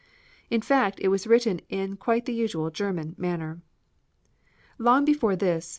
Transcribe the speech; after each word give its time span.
In 0.49 0.61
fact 0.63 0.99
it 0.99 1.09
was 1.09 1.27
written 1.27 1.61
in 1.69 1.95
quite 1.95 2.25
the 2.25 2.33
usual 2.33 2.71
German 2.71 3.13
manner. 3.19 3.61
Long 4.79 5.05
before 5.05 5.35
this 5.35 5.67
M. 5.67 5.69